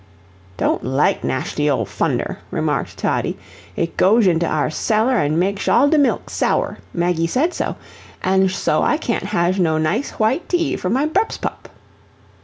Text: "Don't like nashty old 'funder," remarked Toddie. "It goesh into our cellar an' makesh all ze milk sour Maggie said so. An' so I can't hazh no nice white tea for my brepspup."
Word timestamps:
"Don't 0.57 0.83
like 0.83 1.23
nashty 1.23 1.69
old 1.69 1.87
'funder," 1.87 2.37
remarked 2.49 2.97
Toddie. 2.97 3.37
"It 3.75 3.97
goesh 3.97 4.25
into 4.25 4.47
our 4.47 4.71
cellar 4.71 5.13
an' 5.17 5.37
makesh 5.37 5.69
all 5.69 5.91
ze 5.91 5.97
milk 5.99 6.31
sour 6.31 6.79
Maggie 6.91 7.27
said 7.27 7.53
so. 7.53 7.75
An' 8.23 8.49
so 8.49 8.81
I 8.81 8.97
can't 8.97 9.25
hazh 9.25 9.59
no 9.59 9.77
nice 9.77 10.09
white 10.13 10.49
tea 10.49 10.75
for 10.75 10.89
my 10.89 11.05
brepspup." 11.05 11.69